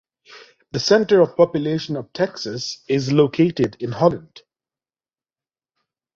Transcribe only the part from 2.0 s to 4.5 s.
Texas is located in Holland.